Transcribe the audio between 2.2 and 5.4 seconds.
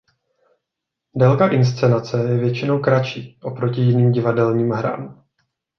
je většinou kratší oproti jiným divadelním hrám.